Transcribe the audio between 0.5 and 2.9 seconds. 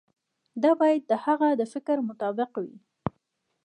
دا باید د هغه د فکر مطابق وي.